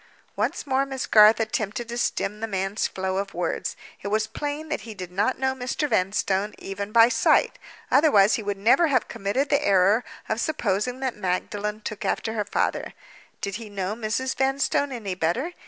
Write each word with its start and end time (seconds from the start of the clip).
Once 0.35 0.65
more 0.65 0.83
Miss 0.83 1.05
Garth 1.05 1.39
attempted 1.39 1.87
to 1.89 1.95
stem 1.95 2.39
the 2.39 2.47
man's 2.47 2.87
flow 2.87 3.17
of 3.17 3.35
words. 3.35 3.75
It 4.01 4.07
was 4.07 4.25
plain 4.25 4.69
that 4.69 4.81
he 4.81 4.95
did 4.95 5.11
not 5.11 5.37
know 5.37 5.53
Mr. 5.53 5.87
Vanstone, 5.87 6.55
even 6.57 6.91
by 6.91 7.07
sight—otherwise 7.07 8.33
he 8.33 8.41
would 8.41 8.57
never 8.57 8.87
have 8.87 9.07
committed 9.07 9.49
the 9.49 9.63
error 9.63 10.03
of 10.27 10.41
supposing 10.41 11.01
that 11.01 11.15
Magdalen 11.17 11.81
took 11.81 12.03
after 12.03 12.33
her 12.33 12.45
father. 12.45 12.95
Did 13.41 13.57
he 13.57 13.69
know 13.69 13.93
Mrs. 13.93 14.35
Vanstone 14.35 14.91
any 14.91 15.13
better? 15.13 15.51